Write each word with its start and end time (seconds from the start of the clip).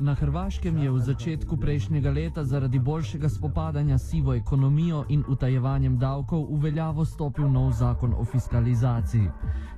Na 0.00 0.10
Hrvaškem 0.14 0.74
je 0.82 0.90
v 0.90 0.98
začetku 0.98 1.54
prejšnjega 1.54 2.10
leta 2.10 2.42
zaradi 2.44 2.78
boljšega 2.82 3.28
spopadanja 3.30 3.94
s 3.98 4.10
sivo 4.10 4.34
ekonomijo 4.34 5.04
in 5.08 5.22
utajevanjem 5.28 5.98
davkov 5.98 6.50
v 6.50 6.58
veljavo 6.66 7.04
stopil 7.04 7.46
nov 7.46 7.70
zakon 7.78 8.10
o 8.18 8.24
fiskalizaciji. 8.24 9.30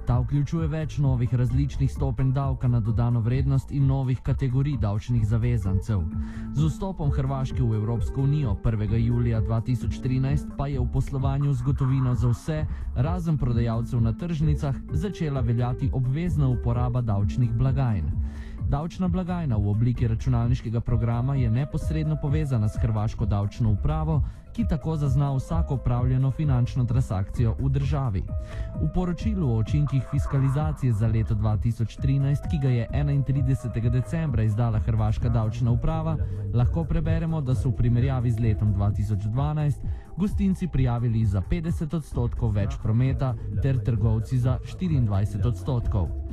Ta 0.08 0.16
vključuje 0.18 0.68
več 0.72 0.96
novih 0.98 1.34
različnih 1.34 1.92
stopenj 1.92 2.32
davka 2.32 2.68
na 2.68 2.80
dodano 2.80 3.20
vrednost 3.20 3.72
in 3.72 3.86
novih 3.86 4.22
kategorij 4.24 4.78
davčnih 4.80 5.26
zavezancev. 5.28 6.00
Z 6.52 6.64
vstopom 6.64 7.12
Hrvaške 7.12 7.60
v 7.62 7.76
Evropsko 7.76 8.24
unijo 8.24 8.56
1. 8.64 8.96
julija 8.96 9.42
2013 9.42 10.56
pa 10.56 10.66
je 10.66 10.80
v 10.80 10.88
poslovanju 10.92 11.52
z 11.52 11.62
gotovino 11.62 12.14
za 12.14 12.32
vse, 12.32 12.64
razen 12.94 13.36
prodajalcev 13.36 14.00
na 14.00 14.16
tržnicah, 14.16 14.74
začela 14.92 15.40
veljati 15.40 15.90
obvezna 15.92 16.48
uporaba 16.48 17.00
davčnih 17.04 17.52
blagajn. 17.52 18.15
Davčna 18.66 19.08
blagajna 19.08 19.56
v 19.56 19.68
obliki 19.70 20.08
računalniškega 20.08 20.80
programa 20.80 21.36
je 21.36 21.50
neposredno 21.50 22.16
povezana 22.22 22.68
s 22.68 22.78
hrvaško 22.82 23.26
davčno 23.26 23.70
upravo, 23.70 24.22
ki 24.52 24.64
tako 24.68 24.96
zazna 24.96 25.30
vsako 25.36 25.74
upravljeno 25.74 26.30
finančno 26.30 26.84
transakcijo 26.84 27.54
v 27.60 27.68
državi. 27.68 28.24
V 28.82 28.88
poročilu 28.94 29.50
o 29.52 29.58
učinkih 29.58 30.02
fiskalizacije 30.10 30.92
za 30.92 31.06
leto 31.06 31.34
2013, 31.34 32.50
ki 32.50 32.58
ga 32.62 32.68
je 32.68 32.88
31. 32.92 33.90
decembra 33.90 34.42
izdala 34.42 34.78
hrvaška 34.78 35.28
davčna 35.28 35.70
uprava, 35.70 36.16
lahko 36.54 36.84
preberemo, 36.84 37.40
da 37.40 37.54
so 37.54 37.68
v 37.68 37.76
primerjavi 37.76 38.30
z 38.30 38.40
letom 38.40 38.74
2012 38.74 39.74
gostinci 40.16 40.68
prijavili 40.68 41.24
za 41.26 41.42
50 41.50 41.96
odstotkov 41.96 42.50
več 42.50 42.74
prometa 42.82 43.34
ter 43.62 43.78
trgovci 43.84 44.38
za 44.38 44.58
24 44.64 45.46
odstotkov. 45.46 46.25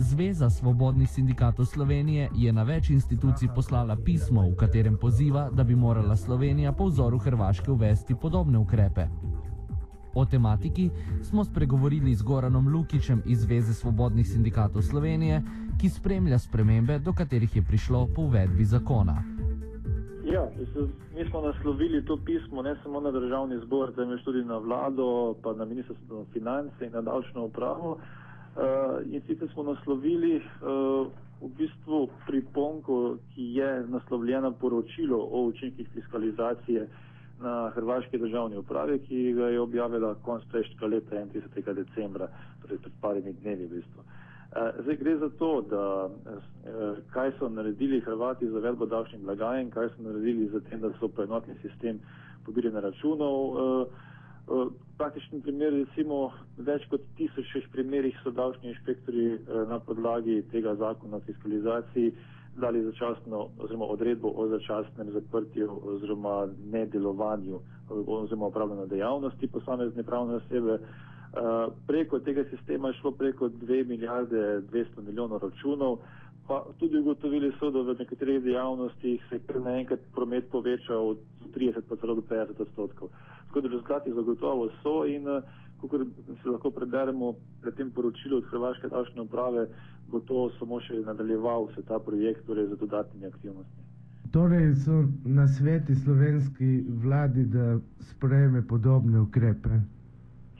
Zveza 0.00 0.50
svobodnih 0.50 1.10
sindikatov 1.10 1.66
Slovenije 1.68 2.30
je 2.32 2.52
na 2.52 2.62
več 2.64 2.88
institucij 2.90 3.50
poslala 3.54 3.96
pismo, 4.04 4.46
v 4.48 4.56
katerem 4.56 4.96
poziva, 4.96 5.50
da 5.52 5.64
bi 5.64 5.76
morala 5.76 6.16
Slovenija 6.16 6.72
po 6.72 6.86
vzoru 6.88 7.18
Hrvaške 7.18 7.70
uvesti 7.70 8.16
podobne 8.16 8.58
ukrepe. 8.58 9.04
O 10.14 10.24
tematiki 10.24 10.88
smo 11.22 11.44
spregovorili 11.44 12.14
z 12.14 12.22
Goranom 12.22 12.68
Lukičem 12.68 13.20
iz 13.26 13.44
Zveze 13.44 13.74
svobodnih 13.74 14.28
sindikatov 14.28 14.82
Slovenije, 14.82 15.42
ki 15.80 15.88
spremlja 15.88 16.38
spremembe, 16.38 16.98
do 16.98 17.12
katerih 17.12 17.56
je 17.56 17.62
prišlo 17.62 18.08
po 18.16 18.22
uvedbi 18.22 18.64
zakona. 18.64 19.20
Ja, 20.32 20.48
mi 21.16 21.28
smo 21.28 21.40
naslovili 21.40 22.04
to 22.04 22.16
pismo 22.24 22.62
ne 22.62 22.74
samo 22.82 23.00
na 23.00 23.10
državni 23.10 23.60
zbor, 23.66 23.92
temveč 23.92 24.24
tudi 24.24 24.44
na 24.44 24.58
vlado, 24.58 25.34
pa 25.42 25.52
na 25.52 25.64
ministrstvo 25.64 26.24
za 26.24 26.32
finance 26.32 26.86
in 26.86 26.92
na 26.92 27.02
davčno 27.02 27.44
upravo. 27.44 27.98
Uh, 28.50 29.12
in 29.14 29.22
sicer 29.26 29.48
smo 29.52 29.62
naslovili 29.62 30.36
uh, 30.36 31.06
v 31.40 31.48
bistvu 31.58 32.08
priponko, 32.26 33.16
ki 33.34 33.44
je 33.54 33.86
naslovljena 33.88 34.50
poročilo 34.50 35.18
o 35.32 35.42
učinkih 35.42 35.88
fiskalizacije 35.94 36.88
na 37.40 37.70
Hrvaški 37.74 38.18
državni 38.18 38.56
upravi, 38.56 38.98
ki 38.98 39.32
ga 39.32 39.46
je 39.48 39.60
objavila 39.60 40.14
konc 40.24 40.42
prejšnjega 40.50 40.86
leta 40.86 41.16
31. 41.16 41.74
decembra, 41.74 42.28
torej 42.62 42.78
pred 42.78 42.92
parimi 43.00 43.32
dnevi 43.32 43.66
v 43.66 43.78
bistvu. 43.78 44.02
Uh, 44.02 44.82
zdaj 44.82 44.96
gre 44.96 45.16
za 45.18 45.30
to, 45.38 45.52
da 45.70 46.10
kaj 47.14 47.32
so 47.38 47.48
naredili 47.48 48.00
Hrvati 48.00 48.50
za 48.50 48.58
vedbo 48.58 48.86
davčnih 48.86 49.22
blagajn, 49.22 49.70
kaj 49.70 49.88
so 49.94 50.02
naredili 50.02 50.48
za 50.48 50.60
tem, 50.60 50.80
da 50.80 50.90
so 50.98 51.08
poenotili 51.08 51.56
sistem 51.62 52.02
pobiranja 52.44 52.80
računov. 52.80 53.86
Uh, 54.50 54.72
praktični 54.98 55.38
primer, 55.40 55.70
recimo 55.72 56.32
več 56.58 56.82
kot 56.90 57.04
tisoč 57.16 57.68
primerih 57.70 58.16
so 58.24 58.32
davčni 58.34 58.72
inšpektori 58.72 59.26
eh, 59.30 59.60
na 59.70 59.78
podlagi 59.78 60.40
tega 60.50 60.74
zakona 60.74 61.20
o 61.20 61.24
fiskalizaciji 61.24 62.10
dali 62.58 62.82
začasno 62.82 63.44
oziroma 63.62 63.86
odredbo 63.94 64.32
o 64.36 64.48
začasnem 64.50 65.12
zaprtju 65.14 65.70
oziroma 65.94 66.48
nedelovanju 66.72 67.60
oziroma 67.90 68.50
upravljanju 68.50 68.86
dejavnosti 68.90 69.48
posamezne 69.54 70.02
pravne 70.02 70.34
osebe. 70.42 70.78
Preko 71.86 72.18
tega 72.26 72.44
sistema 72.50 72.88
je 72.88 72.98
šlo 73.00 73.12
preko 73.12 73.48
2 73.48 73.86
milijarde 73.86 74.62
200 74.72 75.06
milijonov 75.06 75.38
računov, 75.42 75.98
pa 76.48 76.64
tudi 76.78 76.98
ugotovili 76.98 77.52
so, 77.58 77.70
da 77.70 77.80
v 77.86 77.94
nekaterih 77.98 78.42
dejavnostih 78.42 79.26
se 79.28 79.36
je 79.36 79.40
kar 79.46 79.60
naenkrat 79.62 80.00
promet 80.14 80.50
povečal 80.50 81.14
od 81.14 81.18
30 81.54 81.86
pa 81.88 81.96
celo 81.96 82.14
do 82.14 82.22
50 82.30 82.60
odstotkov. 82.60 83.08
Tako 83.50 83.60
da 83.60 83.68
rezultati 83.68 84.12
zagotovo 84.14 84.68
so 84.82 85.02
in 85.10 85.26
eh, 85.28 85.42
kot 85.80 86.00
se 86.42 86.48
lahko 86.48 86.70
preberemo 86.70 87.34
pred 87.60 87.74
tem 87.74 87.90
poročilu 87.90 88.36
od 88.38 88.44
Hrvaške 88.50 88.88
davčne 88.88 89.22
uprave, 89.26 89.66
bo 90.10 90.20
to 90.20 90.50
samo 90.58 90.78
še 90.80 91.02
nadaljeval 91.06 91.66
se 91.74 91.82
ta 91.82 91.98
projekt 91.98 92.46
torej 92.46 92.68
za 92.70 92.76
dodatnimi 92.76 93.26
aktivnostmi. 93.26 93.86
Torej 94.30 94.74
so 94.84 95.02
na 95.24 95.48
sveti 95.48 95.94
slovenski 95.94 96.84
vladi, 97.02 97.44
da 97.50 97.78
sprejme 98.12 98.62
podobne 98.62 99.20
ukrepe. 99.20 99.80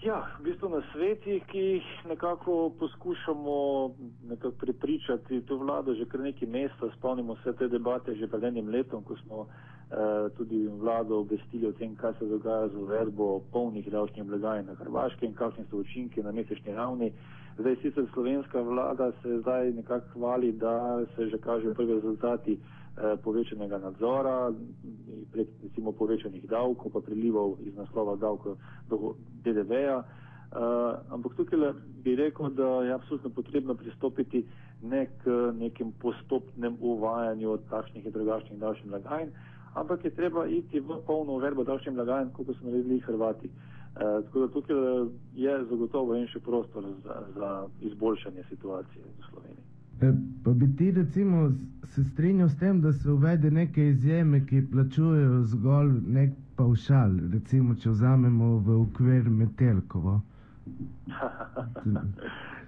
Ja, 0.03 0.25
v 0.41 0.49
bistvu 0.49 0.69
na 0.73 0.81
svetih, 0.93 1.45
ki 1.47 1.59
jih 1.59 1.89
nekako 2.09 2.73
poskušamo 2.79 3.57
nekako 4.33 4.57
prepričati 4.57 5.43
to 5.47 5.59
vlado 5.61 5.95
že 5.95 6.09
kar 6.09 6.21
nekaj 6.21 6.49
mesta, 6.49 6.89
spomnimo 6.97 7.37
se 7.45 7.53
te 7.53 7.69
debate 7.69 8.15
že 8.15 8.27
pred 8.27 8.45
enim 8.45 8.69
letom, 8.69 9.05
ko 9.05 9.17
smo 9.17 9.47
tudi 10.37 10.67
vlado 10.67 11.19
obvestili 11.19 11.67
o 11.67 11.73
tem, 11.73 11.97
kaj 11.97 12.13
se 12.19 12.27
dogaja 12.27 12.69
z 12.69 12.77
uvedbo 12.79 13.41
polnih 13.53 13.91
davčnih 13.91 14.25
blagajn 14.25 14.67
na 14.67 14.75
Hrvaške 14.75 15.27
in 15.27 15.35
kakšni 15.35 15.65
so 15.71 15.83
učinki 15.83 16.23
na 16.23 16.33
mesečni 16.33 16.75
ravni. 16.75 17.13
Zdaj 17.59 17.77
sicer 17.83 18.07
slovenska 18.13 18.63
vlada 18.63 19.13
se 19.23 19.39
zdaj 19.41 19.73
nekako 19.73 20.07
hvali, 20.13 20.53
da 20.53 21.05
se 21.17 21.29
že 21.29 21.39
kažejo 21.39 21.75
prvi 21.75 21.95
rezultati 21.95 22.53
eh, 22.53 23.17
povečanega 23.25 23.79
nadzora, 23.79 24.53
prek 25.33 25.49
recimo 25.63 25.93
povečanih 25.93 26.47
davkov, 26.49 26.93
pa 26.93 27.01
prilivov 27.01 27.59
iz 27.61 27.75
naslova 27.77 28.17
davkov 28.17 28.57
do 28.89 29.15
DDV-ja. 29.45 30.03
Uh, 30.51 30.99
ampak 31.15 31.37
tukaj 31.37 31.59
bi 32.03 32.17
rekel, 32.17 32.51
da 32.51 32.83
je 32.83 32.93
absolutno 32.93 33.31
potrebno 33.31 33.75
pristopiti 33.75 34.47
ne 34.83 35.07
k 35.07 35.53
nekim 35.55 35.93
postopnem 35.93 36.77
uvajanju 36.81 37.59
takšnih 37.71 38.07
in 38.07 38.13
drugačnih 38.13 38.59
davčnih 38.59 38.91
blagajn, 38.91 39.31
ampak 39.75 40.05
je 40.05 40.11
treba 40.11 40.47
iti 40.47 40.81
v 40.81 41.01
polno 41.07 41.33
uvedbo 41.33 41.65
davčnih 41.65 41.95
blagajn, 41.95 42.31
kot 42.33 42.47
so 42.47 42.67
naredili 42.67 43.01
Hrvati. 43.01 43.51
Uh, 43.51 44.25
tako 44.25 44.41
da 44.41 44.49
tukaj 44.49 44.77
je 45.35 45.65
zagotovo 45.71 46.15
en 46.15 46.27
še 46.27 46.41
prostor 46.41 46.85
za, 47.05 47.23
za 47.35 47.51
izboljšanje 47.81 48.45
situacije 48.49 49.03
v 49.03 49.31
Sloveniji. 49.31 49.65
E, 50.01 50.13
pa 50.45 50.51
bi 50.51 50.77
ti 50.77 50.91
recimo 50.91 51.51
se 51.85 52.05
strinjal 52.05 52.49
s 52.49 52.57
tem, 52.59 52.81
da 52.81 52.93
se 52.93 53.11
uvede 53.11 53.51
neke 53.51 53.89
izjeme, 53.89 54.47
ki 54.47 54.63
plačujejo 54.73 55.43
zgolj 55.43 55.93
nek 56.07 56.31
paušal, 56.57 57.19
recimo 57.33 57.75
če 57.75 57.91
vzamemo 57.91 58.59
v 58.59 58.79
ukvir 58.81 59.31
Metelkovo? 59.31 60.21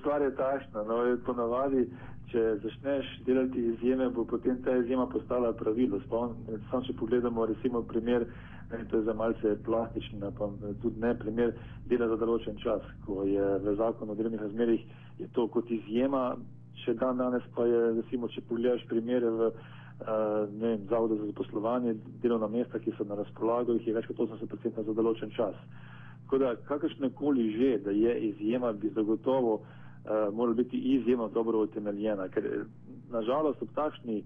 Stvar 0.00 0.22
je 0.22 0.34
tašna, 0.36 0.82
no, 0.88 0.96
ponavadi, 1.26 1.84
če 2.32 2.42
začneš 2.62 3.10
delati 3.26 3.62
izjeme, 3.72 4.08
bo 4.10 4.24
potem 4.24 4.58
ta 4.64 4.76
izjema 4.76 5.06
postala 5.06 5.52
pravilo. 5.52 6.00
Sam, 6.08 6.82
če 6.86 6.96
pogledamo, 6.98 7.46
recimo, 7.46 7.82
primer, 7.82 8.26
ne, 8.72 8.82
to 8.90 8.98
je 8.98 9.06
za 9.06 9.14
malce 9.14 9.56
plastičen, 9.64 10.24
pa 10.38 10.48
tudi 10.82 11.00
ne 11.00 11.14
primer 11.18 11.54
dela 11.86 12.08
za 12.08 12.18
določen 12.22 12.58
čas, 12.64 12.82
ko 13.06 13.22
je 13.28 13.46
v 13.62 13.76
zakonu 13.78 14.12
o 14.12 14.18
delovnih 14.18 14.42
razmerih, 14.42 14.86
je 15.20 15.28
to 15.36 15.46
kot 15.52 15.70
izjema, 15.70 16.32
še 16.84 16.96
dan 17.00 17.20
danes 17.20 17.44
pa 17.54 17.66
je, 17.68 17.82
recimo, 18.00 18.28
če 18.32 18.44
pogledaš 18.48 18.84
primere 18.90 19.30
v 19.32 19.50
uh, 19.50 20.48
vem, 20.60 20.82
zavodu 20.90 21.20
za 21.20 21.30
zaposlovanje, 21.30 21.94
delovna 22.24 22.48
mesta, 22.52 22.80
ki 22.82 22.92
so 22.96 23.06
na 23.08 23.20
razpolago, 23.20 23.76
jih 23.78 23.92
je 23.92 23.96
več 23.96 24.08
kot 24.10 24.24
80% 24.26 24.84
za 24.88 24.96
določen 24.96 25.32
čas. 25.36 25.56
Tako 26.26 26.38
da, 26.38 26.56
kakršne 26.56 27.10
koli 27.10 27.50
že, 27.50 27.78
da 27.78 27.90
je 27.90 28.18
izjema, 28.20 28.72
bi 28.72 28.90
zagotovo 28.90 29.54
uh, 29.54 30.34
mora 30.34 30.52
biti 30.52 30.76
izjemno 30.76 31.28
dobro 31.28 31.58
utemeljena, 31.62 32.28
ker 32.28 32.46
eh, 32.46 32.64
nažalost 33.10 33.60
v 33.62 33.68
takšni 33.74 34.24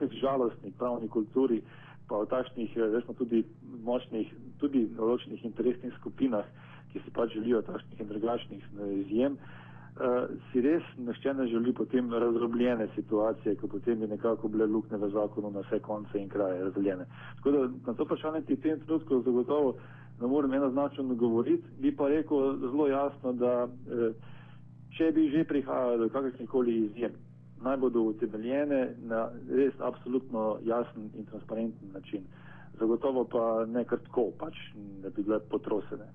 žalostni 0.22 0.72
pravni 0.78 1.08
kulturi, 1.08 1.60
pa 2.08 2.22
v 2.22 2.26
takšnih, 2.30 2.76
resno 2.76 3.14
tudi 3.18 3.44
močnih, 3.84 4.32
tudi 4.60 4.86
določenih 4.96 5.44
interesnih 5.44 5.92
skupinah, 6.00 6.48
ki 6.92 7.04
si 7.04 7.12
pač 7.12 7.36
želijo 7.36 7.60
takšnih 7.68 8.00
in 8.00 8.08
drugačnih 8.08 8.64
izjem, 9.02 9.36
uh, 9.36 10.32
si 10.48 10.64
res 10.64 10.88
nešče 10.96 11.34
ne 11.34 11.46
želi 11.52 11.74
potem 11.76 12.08
razrobljene 12.14 12.88
situacije, 12.94 13.58
ko 13.60 13.68
potem 13.76 14.00
bi 14.00 14.08
nekako 14.08 14.48
bile 14.48 14.66
lukne 14.66 14.96
v 15.04 15.12
zakonu 15.12 15.50
na 15.50 15.60
vse 15.68 15.82
konce 15.84 16.16
in 16.16 16.32
kraje 16.32 16.64
razdeljene. 16.64 17.04
Tako 17.36 17.50
da 17.50 17.68
na 17.86 17.94
to 17.94 18.08
vprašanje 18.08 18.40
ti 18.48 18.54
v 18.54 18.62
tem 18.62 18.80
trenutku 18.80 19.20
zagotovo 19.22 19.76
ne 20.20 20.26
morem 20.26 20.54
enoznačno 20.54 21.14
govoriti, 21.14 21.68
bi 21.80 21.96
pa 21.96 22.08
rekel 22.08 22.58
zelo 22.60 22.88
jasno, 22.88 23.32
da 23.32 23.64
uh, 23.64 24.14
če 24.96 25.12
bi 25.12 25.28
že 25.30 25.44
prihajalo 25.44 25.96
do 25.98 26.08
kakršnih 26.08 26.48
koli 26.48 26.76
izjem, 26.86 27.16
naj 27.62 27.76
bodo 27.76 28.02
utemeljene 28.12 28.80
na 29.10 29.28
res 29.48 29.74
absolutno 29.80 30.58
jasen 30.64 31.10
in 31.14 31.26
transparenten 31.26 31.92
način. 31.92 32.24
Zagotovo 32.78 33.24
pa 33.24 33.64
ne 33.66 33.84
kar 33.84 33.98
tako, 33.98 34.30
pač 34.38 34.56
ne 35.02 35.10
bi 35.10 35.22
bile 35.22 35.40
potrosene. 35.50 36.08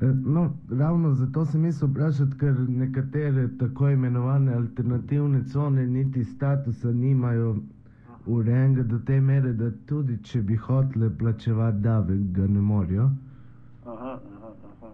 Eh, 0.00 0.14
No, 0.24 0.50
ravno 0.78 1.14
zato 1.14 1.44
sem 1.44 1.60
mislil 1.60 1.90
vprašati, 1.90 2.38
ker 2.38 2.54
nekatere 2.68 3.48
tako 3.58 3.90
imenovane 3.90 4.54
alternativne 4.54 5.42
cone 5.52 5.86
niti 5.86 6.24
statusa 6.24 6.92
nimajo 6.92 7.56
urejenega 8.26 8.82
do 8.82 8.98
te 9.06 9.20
mere, 9.20 9.52
da 9.52 9.70
tudi 9.86 10.18
če 10.22 10.42
bi 10.42 10.56
hotele 10.56 11.10
plačevati 11.18 11.82
davek, 11.84 12.24
ga 12.36 12.46
ne 12.46 12.60
morejo. 12.60 13.08
Aha, 13.86 14.12
aha, 14.34 14.52
aha. 14.72 14.92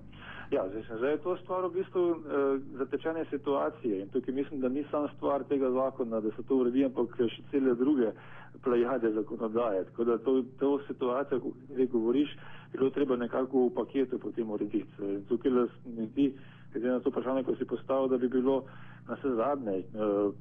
Ja, 0.50 0.62
zdaj, 0.70 0.99
zdaj 0.99 1.11
je 1.11 1.23
to 1.25 1.37
stvar 1.43 1.67
v 1.67 1.73
bistvu 1.75 2.05
eh, 2.11 2.58
zatečene 2.78 3.25
situacije 3.31 4.00
in 4.00 4.08
tukaj 4.14 4.34
mislim, 4.34 4.61
da 4.61 4.69
ni 4.69 4.84
samo 4.90 5.08
stvar 5.17 5.44
tega 5.44 5.70
zakona, 5.70 6.20
da 6.20 6.31
se 6.37 6.43
to 6.43 6.61
uredi, 6.62 6.84
ampak 6.84 7.17
še 7.19 7.43
cele 7.50 7.75
druge 7.75 8.12
plejade 8.62 9.11
zakonodaje. 9.12 9.84
Tako 9.84 10.05
da 10.05 10.19
to, 10.19 10.43
to 10.58 10.79
situacijo, 10.87 11.38
o 11.38 11.50
kateri 11.50 11.87
govoriš, 11.87 12.37
bilo 12.76 12.90
treba 12.90 13.17
nekako 13.17 13.67
v 13.67 13.75
paketu 13.75 14.19
potem 14.19 14.50
urediti. 14.50 14.93
Tukaj 15.28 15.50
se 15.50 15.90
mi 15.90 16.06
zdi, 16.06 16.26
glede 16.73 16.88
na 16.90 17.00
to 17.00 17.11
vprašanje, 17.11 17.44
ko 17.44 17.56
si 17.56 17.64
postavil, 17.64 18.08
da 18.08 18.19
bi 18.19 18.28
bilo 18.28 18.64
na 19.08 19.14
vse 19.14 19.34
zadnje, 19.34 19.76
eh, 19.78 19.84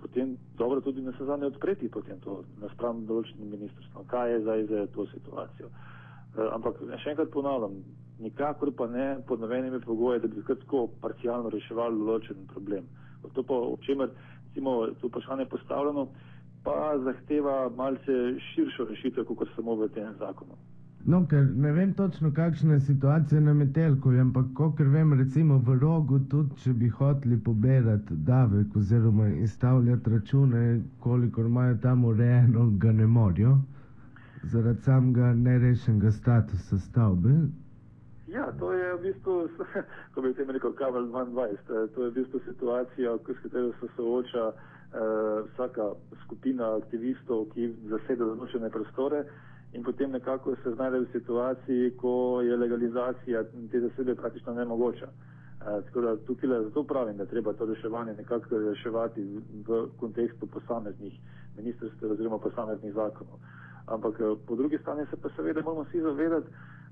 potem 0.01 0.37
dobro 0.57 0.81
tudi 0.81 1.01
na 1.01 1.11
vse 1.11 1.25
zadnje 1.25 1.45
odpreti 1.45 1.89
potem 1.89 2.19
to 2.19 2.43
nasprem 2.61 3.05
določenim 3.05 3.51
ministrstvom. 3.51 4.07
Kaj 4.07 4.31
je 4.31 4.41
zdaj 4.41 4.65
za 4.65 4.87
to 4.87 5.05
situacijo? 5.13 5.69
Eh, 6.37 6.49
Ampak 6.51 6.81
še 7.03 7.13
enkrat 7.13 7.29
ponavljam, 7.31 7.77
nikakor 8.19 8.71
pa 8.75 8.87
ne 8.87 9.17
pod 9.27 9.39
nobenimi 9.39 9.79
pogoji, 9.79 10.21
da 10.21 10.27
bi 10.27 10.43
kar 10.43 10.55
tako 10.55 10.87
parcialno 11.01 11.49
reševali 11.49 11.99
določen 11.99 12.47
problem. 12.53 12.87
To 13.33 13.43
pa, 13.43 13.53
o 13.53 13.77
čemer 13.81 14.09
recimo 14.45 14.87
to 15.01 15.07
vprašanje 15.07 15.45
postavljeno, 15.45 16.07
pa 16.63 16.97
zahteva 17.03 17.69
malce 17.75 18.39
širšo 18.39 18.85
rešitev, 18.89 19.25
kot 19.25 19.49
samo 19.55 19.75
v 19.75 19.89
tem 19.93 20.13
zakonu. 20.19 20.55
No, 21.07 21.19
ker 21.29 21.43
ne 21.55 21.71
vem 21.71 21.93
točno, 21.93 22.31
kakšna 22.33 22.73
je 22.73 22.79
situacija 22.79 23.41
na 23.41 23.53
Metelkovi, 23.53 24.19
ampak 24.19 24.45
kolikor 24.57 24.87
vem, 24.87 25.13
recimo 25.13 25.57
v 25.67 25.75
rogu, 25.81 26.17
tudi 26.31 26.57
če 26.63 26.73
bi 26.73 26.89
hoteli 26.89 27.37
poberati 27.45 28.17
davek 28.29 28.73
oziroma 28.75 29.27
izstavljati 29.27 30.09
račune, 30.15 30.63
kolikor 30.99 31.45
imajo 31.45 31.77
tam 31.85 32.05
urejeno, 32.09 32.65
ga 32.81 32.91
ne 32.91 33.05
morejo, 33.07 33.53
zaradi 34.55 34.81
samega 34.81 35.29
nerešenega 35.43 36.11
statusa 36.11 36.81
stavbe. 36.89 37.37
Ja, 38.33 38.49
to 38.59 38.73
je 38.73 38.93
v 38.95 39.01
bistvu, 39.05 39.39
ko 40.15 40.25
bi 40.25 40.33
tem 40.33 40.49
rekel, 40.57 40.73
kavel 40.73 41.05
22, 41.13 41.49
eh, 41.53 41.87
to 41.93 42.03
je 42.03 42.09
v 42.09 42.13
bistvu 42.21 42.41
situacija, 42.49 43.17
s 43.29 43.43
katero 43.43 43.73
se 43.79 43.93
sooča 43.95 44.49
eh, 44.49 45.41
vsaka 45.53 45.91
skupina 46.25 46.73
aktivistov, 46.81 47.51
ki 47.53 47.75
zaseda 47.93 48.25
določene 48.25 48.73
prostore 48.73 49.27
in 49.75 49.83
potem 49.83 50.11
nekako 50.11 50.55
se 50.63 50.71
znajde 50.71 50.99
v 50.99 51.11
situaciji, 51.11 51.91
ko 51.97 52.41
je 52.41 52.57
legalizacija 52.57 53.43
te 53.71 53.79
zasebe 53.79 54.15
praktično 54.15 54.53
nemogoča. 54.53 55.07
Eh, 55.65 55.81
tako 55.85 56.01
da 56.01 56.15
tukaj 56.17 56.49
le 56.49 56.63
zato 56.63 56.83
pravim, 56.83 57.17
da 57.17 57.25
treba 57.25 57.53
to 57.53 57.65
reševanje 57.65 58.13
nekako 58.13 58.57
reševati 58.57 59.23
v, 59.23 59.41
v 59.67 59.87
kontekstu 59.99 60.47
posameznih 60.47 61.13
ministrstv 61.57 62.11
oziroma 62.11 62.37
posameznih 62.37 62.93
zakonov. 62.93 63.39
Ampak 63.85 64.19
eh, 64.19 64.35
po 64.47 64.55
drugi 64.55 64.77
strani 64.77 65.05
se 65.09 65.17
pa 65.21 65.29
seveda 65.35 65.61
moramo 65.61 65.83
vsi 65.83 66.01
zavedati, 66.01 66.47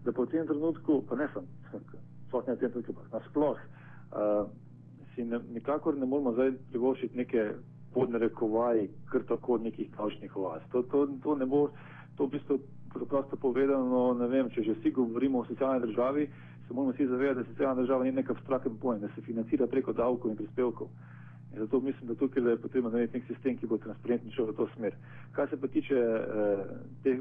da 0.05 0.11
pa 0.11 0.21
v 0.21 0.27
tem 0.27 0.47
trenutku, 0.47 1.03
pa 1.09 1.15
ne 1.15 1.27
sem, 1.33 1.45
sploh 2.27 2.47
ne 2.47 2.55
v 2.55 2.59
tem 2.59 2.71
trenutku, 2.71 2.91
ampak 2.91 3.13
nasploh, 3.13 3.57
uh, 3.57 4.49
si 5.15 5.23
ne, 5.23 5.39
nikakor 5.53 5.95
ne 5.97 6.05
moramo 6.05 6.33
zdaj 6.33 6.51
privoščiti 6.71 7.17
neke 7.17 7.51
podnarekovaj, 7.93 8.87
kar 9.11 9.23
tako 9.29 9.57
nekih 9.57 9.91
davčnih 9.97 10.37
oaz. 10.37 10.61
To, 10.71 10.81
to, 10.81 11.07
to 11.23 11.35
ne 11.35 11.45
bo, 11.45 11.67
to 12.17 12.25
v 12.25 12.37
bistvu 12.37 12.59
preprosto 12.93 13.37
povedano, 13.37 14.13
ne 14.13 14.27
vem, 14.27 14.49
če 14.53 14.63
že 14.63 14.75
vsi 14.77 14.91
govorimo 14.91 15.39
o 15.39 15.45
socialni 15.45 15.81
državi, 15.81 16.27
se 16.67 16.73
moramo 16.73 16.93
vsi 16.93 17.07
zavedati, 17.07 17.39
da 17.39 17.51
socialna 17.51 17.81
država 17.81 18.03
ni 18.03 18.11
nek 18.11 18.29
abstrakten 18.29 18.77
pojem, 18.77 19.01
da 19.01 19.09
se 19.15 19.21
financira 19.21 19.67
preko 19.67 19.93
davkov 19.93 20.31
in 20.31 20.37
prispevkov. 20.37 20.87
In 21.53 21.59
zato 21.59 21.79
mislim, 21.79 22.07
da 22.07 22.15
tukaj 22.15 22.49
je 22.49 22.57
potrebno 22.57 22.89
narediti 22.89 23.17
nek 23.17 23.27
sistem, 23.27 23.57
ki 23.57 23.67
bo 23.67 23.77
transparentno 23.77 24.31
šel 24.31 24.45
v 24.45 24.55
to 24.57 24.67
smer. 24.75 24.95
Kar 25.31 25.49
se 25.49 25.57
pa 25.57 25.67
tiče 25.67 25.95
eh, 25.95 26.63
te 27.03 27.17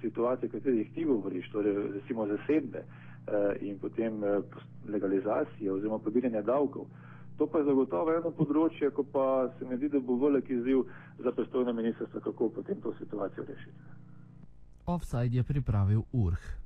situacije, 0.00 0.48
o 0.48 0.52
katerih 0.52 0.94
ti 0.94 1.04
govoriš, 1.04 1.50
torej 1.50 1.76
recimo 1.94 2.26
zasedbe 2.26 2.82
eh, 2.82 3.56
in 3.60 3.78
potem 3.78 4.24
eh, 4.24 4.40
legalizacije 4.88 5.72
oziroma 5.72 5.98
pobiranja 5.98 6.42
davkov, 6.42 6.86
to 7.38 7.46
pa 7.46 7.58
je 7.58 7.64
zagotovo 7.64 8.14
eno 8.16 8.30
področje, 8.32 8.90
ko 8.90 9.04
pa 9.12 9.26
se 9.58 9.68
mi 9.68 9.76
zdi, 9.76 9.92
da 9.92 10.00
bo 10.00 10.16
velik 10.16 10.50
izziv 10.50 10.82
za 11.18 11.32
pristojno 11.32 11.72
ministrstvo, 11.72 12.20
kako 12.20 12.48
potem 12.48 12.80
to 12.80 12.94
situacijo 12.98 13.44
rešiti. 13.44 13.95
Offside 14.86 15.36
je 15.36 15.42
pripravil 15.42 16.02
Urh. 16.12 16.65